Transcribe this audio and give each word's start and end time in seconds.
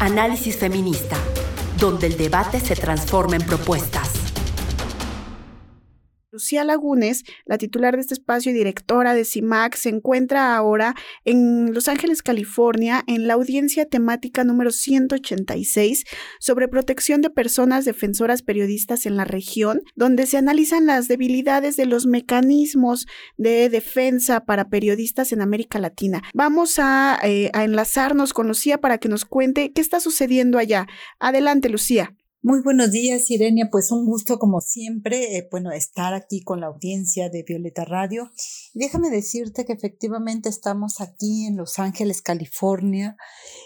Análisis 0.00 0.56
Feminista, 0.56 1.16
donde 1.78 2.08
el 2.08 2.16
debate 2.16 2.60
se 2.60 2.74
transforma 2.74 3.36
en 3.36 3.42
propuestas. 3.42 4.13
Lucía 6.34 6.64
Lagunes, 6.64 7.22
la 7.44 7.58
titular 7.58 7.94
de 7.94 8.00
este 8.00 8.14
espacio 8.14 8.50
y 8.50 8.54
directora 8.56 9.14
de 9.14 9.24
CIMAC, 9.24 9.76
se 9.76 9.88
encuentra 9.88 10.56
ahora 10.56 10.96
en 11.24 11.72
Los 11.72 11.86
Ángeles, 11.86 12.22
California, 12.22 13.04
en 13.06 13.28
la 13.28 13.34
audiencia 13.34 13.86
temática 13.86 14.42
número 14.42 14.72
186 14.72 16.02
sobre 16.40 16.66
protección 16.66 17.20
de 17.20 17.30
personas 17.30 17.84
defensoras 17.84 18.42
periodistas 18.42 19.06
en 19.06 19.16
la 19.16 19.24
región, 19.24 19.82
donde 19.94 20.26
se 20.26 20.36
analizan 20.36 20.86
las 20.86 21.06
debilidades 21.06 21.76
de 21.76 21.86
los 21.86 22.04
mecanismos 22.04 23.06
de 23.36 23.70
defensa 23.70 24.44
para 24.44 24.68
periodistas 24.68 25.30
en 25.30 25.40
América 25.40 25.78
Latina. 25.78 26.24
Vamos 26.34 26.80
a, 26.80 27.16
eh, 27.22 27.52
a 27.54 27.62
enlazarnos 27.62 28.32
con 28.32 28.48
Lucía 28.48 28.78
para 28.78 28.98
que 28.98 29.08
nos 29.08 29.24
cuente 29.24 29.70
qué 29.72 29.80
está 29.80 30.00
sucediendo 30.00 30.58
allá. 30.58 30.88
Adelante, 31.20 31.68
Lucía. 31.68 32.12
Muy 32.46 32.60
buenos 32.60 32.90
días, 32.90 33.30
Irenia. 33.30 33.70
Pues 33.72 33.90
un 33.90 34.04
gusto, 34.04 34.38
como 34.38 34.60
siempre, 34.60 35.38
eh, 35.38 35.48
bueno, 35.50 35.72
estar 35.72 36.12
aquí 36.12 36.42
con 36.42 36.60
la 36.60 36.66
audiencia 36.66 37.30
de 37.30 37.42
Violeta 37.42 37.86
Radio. 37.86 38.30
déjame 38.74 39.08
decirte 39.08 39.64
que 39.64 39.72
efectivamente 39.72 40.50
estamos 40.50 41.00
aquí 41.00 41.46
en 41.46 41.56
Los 41.56 41.78
Ángeles, 41.78 42.20
California, 42.20 43.16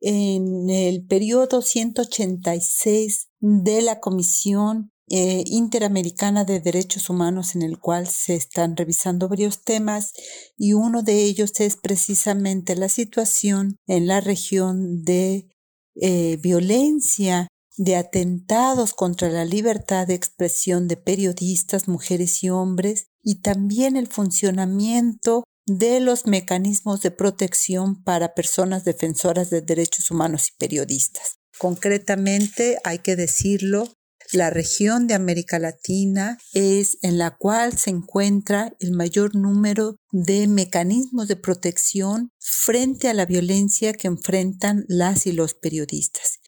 en 0.00 0.70
el 0.70 1.04
periodo 1.04 1.62
186 1.62 3.30
de 3.40 3.82
la 3.82 3.98
Comisión 3.98 4.92
eh, 5.08 5.42
Interamericana 5.46 6.44
de 6.44 6.60
Derechos 6.60 7.10
Humanos 7.10 7.56
en 7.56 7.62
el 7.62 7.80
cual 7.80 8.06
se 8.06 8.36
están 8.36 8.76
revisando 8.76 9.28
varios 9.28 9.64
temas 9.64 10.12
y 10.56 10.74
uno 10.74 11.02
de 11.02 11.24
ellos 11.24 11.58
es 11.58 11.74
precisamente 11.74 12.76
la 12.76 12.88
situación 12.88 13.78
en 13.88 14.06
la 14.06 14.20
región 14.20 15.02
de 15.02 15.48
eh, 15.96 16.38
violencia 16.40 17.48
de 17.80 17.96
atentados 17.96 18.92
contra 18.92 19.30
la 19.30 19.46
libertad 19.46 20.06
de 20.06 20.12
expresión 20.12 20.86
de 20.86 20.98
periodistas, 20.98 21.88
mujeres 21.88 22.44
y 22.44 22.50
hombres, 22.50 23.06
y 23.22 23.36
también 23.36 23.96
el 23.96 24.06
funcionamiento 24.06 25.44
de 25.64 26.00
los 26.00 26.26
mecanismos 26.26 27.00
de 27.00 27.10
protección 27.10 28.02
para 28.04 28.34
personas 28.34 28.84
defensoras 28.84 29.48
de 29.48 29.62
derechos 29.62 30.10
humanos 30.10 30.48
y 30.50 30.58
periodistas. 30.58 31.36
Concretamente, 31.56 32.76
hay 32.84 32.98
que 32.98 33.16
decirlo, 33.16 33.88
la 34.30 34.50
región 34.50 35.06
de 35.06 35.14
América 35.14 35.58
Latina 35.58 36.36
es 36.52 36.98
en 37.00 37.16
la 37.16 37.34
cual 37.38 37.78
se 37.78 37.88
encuentra 37.88 38.74
el 38.80 38.92
mayor 38.92 39.34
número 39.34 39.96
de 40.12 40.46
mecanismos 40.48 41.28
de 41.28 41.36
protección 41.36 42.28
frente 42.38 43.08
a 43.08 43.14
la 43.14 43.24
violencia 43.24 43.94
que 43.94 44.06
enfrentan 44.06 44.84
las 44.86 45.24
y 45.24 45.32
los 45.32 45.54
periodistas 45.54 46.40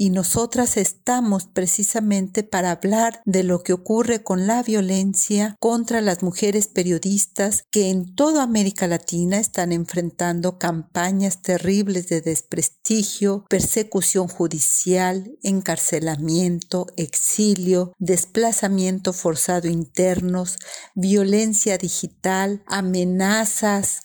y 0.00 0.10
nosotras 0.10 0.76
estamos 0.76 1.48
precisamente 1.52 2.44
para 2.44 2.70
hablar 2.70 3.20
de 3.24 3.42
lo 3.42 3.64
que 3.64 3.72
ocurre 3.72 4.22
con 4.22 4.46
la 4.46 4.62
violencia 4.62 5.56
contra 5.58 6.00
las 6.00 6.22
mujeres 6.22 6.68
periodistas 6.68 7.64
que 7.72 7.90
en 7.90 8.14
toda 8.14 8.44
América 8.44 8.86
Latina 8.86 9.38
están 9.38 9.72
enfrentando 9.72 10.56
campañas 10.56 11.42
terribles 11.42 12.08
de 12.08 12.20
desprestigio, 12.20 13.44
persecución 13.50 14.28
judicial, 14.28 15.36
encarcelamiento, 15.42 16.86
exilio, 16.96 17.92
desplazamiento 17.98 19.12
forzado 19.12 19.66
internos, 19.66 20.58
violencia 20.94 21.76
digital, 21.76 22.62
amenazas, 22.68 24.02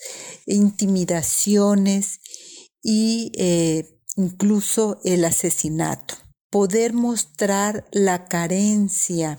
intimidaciones 0.48 2.20
y 2.82 3.32
eh, 3.36 3.93
incluso 4.16 5.00
el 5.04 5.26
asesinato. 5.26 6.16
Poder 6.50 6.94
mostrar 6.94 7.88
la 7.92 8.26
carencia 8.26 9.36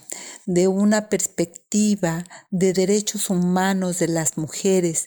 de 0.46 0.66
una 0.66 1.08
perspectiva 1.08 2.24
de 2.50 2.72
derechos 2.72 3.30
humanos 3.30 4.00
de 4.00 4.08
las 4.08 4.36
mujeres 4.36 5.06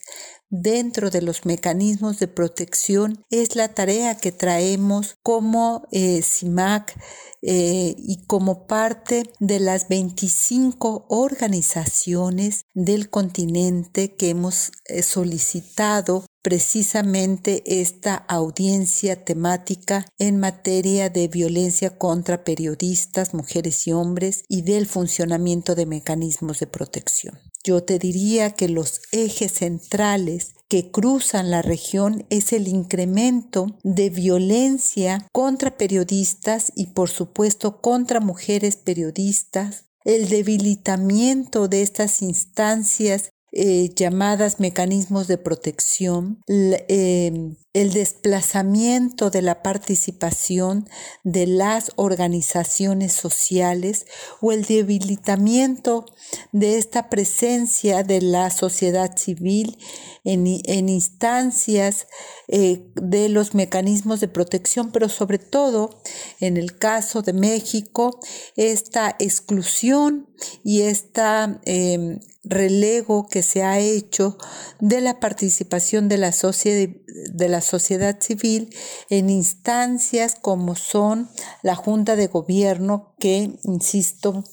dentro 0.49 1.09
de 1.09 1.21
los 1.21 1.45
mecanismos 1.45 2.19
de 2.19 2.27
protección 2.27 3.25
es 3.29 3.55
la 3.55 3.73
tarea 3.73 4.15
que 4.15 4.31
traemos 4.31 5.15
como 5.21 5.87
eh, 5.91 6.21
CIMAC 6.21 6.95
eh, 7.41 7.95
y 7.97 8.25
como 8.25 8.65
parte 8.67 9.23
de 9.39 9.59
las 9.59 9.89
25 9.89 11.05
organizaciones 11.09 12.63
del 12.73 13.09
continente 13.09 14.15
que 14.15 14.29
hemos 14.29 14.71
eh, 14.85 15.03
solicitado 15.03 16.25
precisamente 16.47 17.61
esta 17.65 18.15
audiencia 18.15 19.25
temática 19.25 20.05
en 20.17 20.39
materia 20.39 21.09
de 21.09 21.27
violencia 21.27 21.97
contra 21.97 22.45
periodistas, 22.45 23.33
mujeres 23.33 23.85
y 23.85 23.91
hombres 23.91 24.45
y 24.47 24.61
del 24.61 24.85
funcionamiento 24.85 25.75
de 25.75 25.85
mecanismos 25.85 26.61
de 26.61 26.67
protección. 26.67 27.37
Yo 27.65 27.83
te 27.83 27.99
diría 27.99 28.51
que 28.51 28.69
los 28.69 29.01
ejes 29.11 29.55
centrales 29.55 30.53
que 30.69 30.89
cruzan 30.89 31.51
la 31.51 31.61
región 31.61 32.25
es 32.29 32.53
el 32.53 32.69
incremento 32.69 33.77
de 33.83 34.09
violencia 34.09 35.27
contra 35.33 35.75
periodistas 35.75 36.71
y 36.77 36.85
por 36.93 37.09
supuesto 37.09 37.81
contra 37.81 38.21
mujeres 38.21 38.77
periodistas, 38.77 39.87
el 40.05 40.29
debilitamiento 40.29 41.67
de 41.67 41.81
estas 41.81 42.21
instancias 42.21 43.31
eh, 43.51 43.89
llamadas 43.95 44.59
mecanismos 44.59 45.27
de 45.27 45.37
protección, 45.37 46.41
em, 46.47 47.55
el 47.81 47.93
desplazamiento 47.93 49.29
de 49.29 49.43
la 49.43 49.61
participación 49.61 50.89
de 51.23 51.45
las 51.45 51.91
organizaciones 51.95 53.13
sociales 53.13 54.07
o 54.41 54.51
el 54.51 54.65
debilitamiento 54.65 56.05
de 56.51 56.79
esta 56.79 57.09
presencia 57.09 58.01
de 58.01 58.21
la 58.21 58.49
sociedad 58.49 59.15
civil 59.15 59.77
en, 60.23 60.47
instancias 60.89 62.07
eh, 62.47 62.91
de 62.95 63.29
los 63.29 63.53
mecanismos 63.53 64.21
de 64.21 64.27
protección, 64.27 64.91
pero 64.91 65.07
sobre 65.07 65.37
todo 65.37 66.01
en 66.39 66.57
el 66.57 66.77
caso 66.77 67.21
de 67.21 67.33
México, 67.33 68.19
esta 68.55 69.15
exclusión 69.19 70.27
y 70.63 70.81
esta 70.81 71.61
em, 71.65 72.19
relego 72.49 73.27
que 73.27 73.43
se 73.43 73.63
ha 73.63 73.79
hecho 73.79 74.37
de 74.79 75.01
la 75.01 75.19
participación 75.19 76.07
de 76.09 76.17
la, 76.17 76.31
sociedad, 76.31 76.93
de 77.31 77.49
la 77.49 77.61
sociedad 77.67 78.19
civil 78.19 78.75
en 79.09 79.29
instancias 79.29 80.35
como 80.35 80.75
son 80.75 81.29
la 81.61 81.75
Junta 81.75 82.15
de 82.15 82.27
Gobierno, 82.27 83.13
que, 83.19 83.51
insisto, 83.63 84.43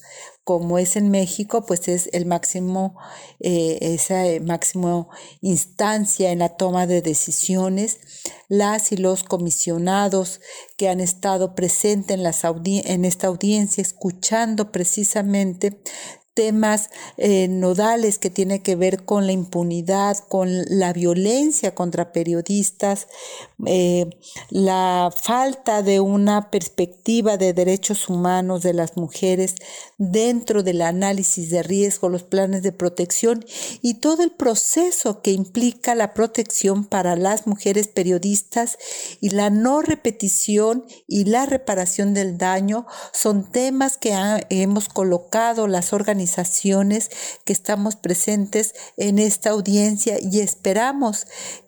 como 0.45 0.79
es 0.79 0.97
en 0.97 1.11
México, 1.11 1.65
pues 1.65 1.89
es 1.89 2.11
el 2.13 2.27
máximo, 2.27 2.97
eh, 3.41 3.79
esa 3.81 4.27
eh, 4.27 4.41
máximo 4.41 5.09
instancia 5.41 6.33
en 6.33 6.41
la 6.41 6.51
toma 6.51 6.87
de 6.87 7.01
decisiones. 7.01 7.99
Las 8.49 8.93
y 8.93 8.99
los 8.99 9.25
comisionados 9.25 10.43
que 10.77 10.91
han 10.91 11.01
estado 11.01 11.55
presentes 11.55 12.15
en, 12.15 12.23
las 12.23 12.45
en 12.45 13.05
esta 13.07 13.29
audiencia, 13.29 13.81
escuchando 13.81 14.71
precisamente 14.71 15.81
temas 16.35 16.91
eh, 17.17 17.47
nodales 17.49 18.19
que 18.19 18.29
tiene 18.29 18.61
que 18.61 18.75
ver 18.75 19.05
con 19.05 19.27
la 19.27 19.33
impunidad, 19.33 20.19
con 20.29 20.51
la 20.67 20.93
violencia 20.93 21.75
contra 21.75 22.13
periodistas, 22.13 23.07
eh, 23.67 24.11
la 24.51 25.13
falta 25.17 25.83
de 25.83 26.01
una 26.01 26.51
perspectiva 26.51 27.37
de 27.37 27.53
derechos 27.53 28.09
humanos 28.09 28.63
de 28.63 28.75
las 28.75 28.97
mujeres 28.97 29.55
dentro 29.97 30.65
del 30.65 30.83
análisis 30.83 31.51
de 31.51 31.63
riesgo, 31.63 32.09
los 32.09 32.25
planes 32.25 32.63
de 32.63 32.73
protección 32.73 33.45
y 33.81 33.95
todo 33.95 34.25
el 34.25 34.33
proceso 34.33 35.23
que 35.23 35.31
implica 35.31 35.95
la 35.95 36.15
protección 36.15 36.85
para 36.85 37.15
las 37.15 37.47
mujeres 37.47 37.87
periodistas 37.87 38.77
y 39.21 39.31
la 39.31 39.51
no 39.51 39.83
repetición 39.83 40.85
y 41.07 41.27
la 41.27 41.47
reparación 41.47 42.13
del 42.13 42.39
daño 42.39 42.87
son 43.13 43.51
temas 43.51 43.99
que 43.99 44.13
hemos 44.51 44.89
colocado 44.89 45.69
las 45.69 45.93
organizaciones 45.93 46.24
organizaciones 46.25 47.11
que 47.45 47.53
estamos 47.53 47.97
presentes 47.97 48.75
en 48.97 49.19
esta 49.19 49.51
audiencia 49.51 50.17
y 50.21 50.41
esperamos 50.41 51.27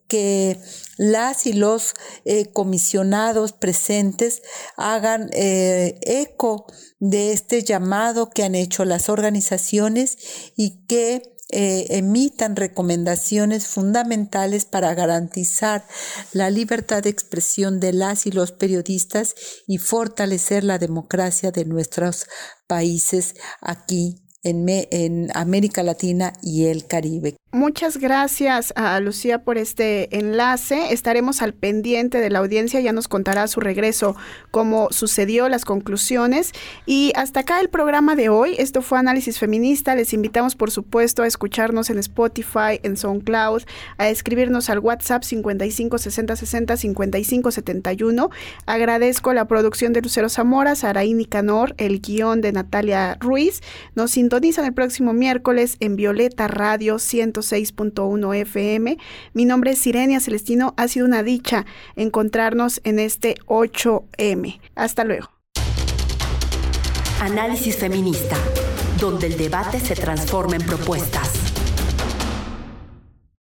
que 0.08 0.58
las 0.98 1.46
y 1.46 1.52
los 1.52 1.94
eh, 2.24 2.46
comisionados 2.52 3.52
presentes 3.52 4.42
hagan 4.76 5.28
eh, 5.32 5.98
eco 6.02 6.66
de 7.00 7.32
este 7.32 7.62
llamado 7.62 8.30
que 8.30 8.44
han 8.44 8.54
hecho 8.54 8.84
las 8.84 9.08
organizaciones 9.08 10.16
y 10.56 10.86
que 10.86 11.36
eh, 11.50 11.86
emitan 11.90 12.56
recomendaciones 12.56 13.68
fundamentales 13.68 14.64
para 14.64 14.94
garantizar 14.94 15.86
la 16.32 16.50
libertad 16.50 17.04
de 17.04 17.10
expresión 17.10 17.78
de 17.78 17.92
las 17.92 18.26
y 18.26 18.32
los 18.32 18.50
periodistas 18.50 19.36
y 19.68 19.78
fortalecer 19.78 20.64
la 20.64 20.78
democracia 20.78 21.52
de 21.52 21.64
nuestros 21.64 22.26
países 22.66 23.34
aquí 23.60 24.25
en, 24.46 25.28
América 25.34 25.82
Latina 25.82 26.32
y 26.42 26.66
el 26.66 26.86
Caribe. 26.86 27.36
Muchas 27.56 27.96
gracias 27.96 28.74
a 28.76 29.00
Lucía 29.00 29.42
por 29.42 29.56
este 29.56 30.18
enlace. 30.18 30.92
Estaremos 30.92 31.40
al 31.40 31.54
pendiente 31.54 32.20
de 32.20 32.28
la 32.28 32.40
audiencia, 32.40 32.80
ya 32.80 32.92
nos 32.92 33.08
contará 33.08 33.46
su 33.46 33.60
regreso, 33.60 34.14
cómo 34.50 34.88
sucedió, 34.90 35.48
las 35.48 35.64
conclusiones. 35.64 36.52
Y 36.84 37.12
hasta 37.16 37.40
acá 37.40 37.58
el 37.60 37.70
programa 37.70 38.14
de 38.14 38.28
hoy. 38.28 38.56
Esto 38.58 38.82
fue 38.82 38.98
Análisis 38.98 39.38
Feminista. 39.38 39.94
Les 39.94 40.12
invitamos, 40.12 40.54
por 40.54 40.70
supuesto, 40.70 41.22
a 41.22 41.26
escucharnos 41.26 41.88
en 41.88 41.96
Spotify, 41.96 42.78
en 42.82 42.98
SoundCloud, 42.98 43.62
a 43.96 44.10
escribirnos 44.10 44.68
al 44.68 44.80
WhatsApp 44.80 45.22
55 45.22 45.96
60 45.96 46.36
60 46.36 46.76
55 46.76 47.50
71. 47.52 48.30
Agradezco 48.66 49.32
la 49.32 49.48
producción 49.48 49.94
de 49.94 50.02
Lucero 50.02 50.28
Zamora, 50.28 50.74
Saraí 50.74 51.14
Nicanor, 51.14 51.74
el 51.78 52.02
guion 52.02 52.42
de 52.42 52.52
Natalia 52.52 53.16
Ruiz. 53.18 53.62
Nos 53.94 54.10
sintonizan 54.10 54.66
el 54.66 54.74
próximo 54.74 55.14
miércoles 55.14 55.78
en 55.80 55.96
Violeta 55.96 56.48
Radio 56.48 56.98
100 56.98 57.45
6.1 57.50 58.34
FM. 58.34 58.98
Mi 59.32 59.44
nombre 59.44 59.72
es 59.72 59.78
Sirenia 59.78 60.20
Celestino. 60.20 60.74
Ha 60.76 60.88
sido 60.88 61.06
una 61.06 61.22
dicha 61.22 61.66
encontrarnos 61.94 62.80
en 62.84 62.98
este 62.98 63.34
8M. 63.46 64.60
Hasta 64.74 65.04
luego. 65.04 65.28
Análisis 67.20 67.76
feminista, 67.76 68.36
donde 69.00 69.28
el 69.28 69.36
debate 69.36 69.80
se 69.80 69.94
transforma 69.94 70.56
en 70.56 70.62
propuestas. 70.62 71.35